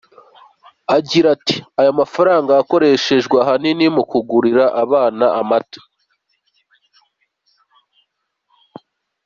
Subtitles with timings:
[0.97, 5.79] Agira ati “Aya mafaranga yakoreshejwe ahanini mu kugurira abana amata.